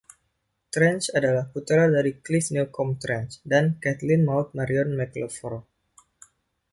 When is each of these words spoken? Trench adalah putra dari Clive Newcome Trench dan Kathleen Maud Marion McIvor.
Trench 0.73 1.05
adalah 1.19 1.45
putra 1.53 1.81
dari 1.95 2.11
Clive 2.25 2.49
Newcome 2.57 2.91
Trench 3.03 3.33
dan 3.51 3.65
Kathleen 3.83 4.21
Maud 4.27 4.47
Marion 4.57 4.89
McIvor. 4.99 5.55